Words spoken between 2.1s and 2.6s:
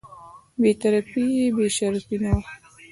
نه وه.